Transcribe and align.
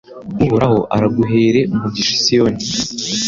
Uhoraho 0.43 0.79
araguhere 0.95 1.59
umugisha 1.73 2.11
i 2.17 2.19
Siyoni 2.23 2.63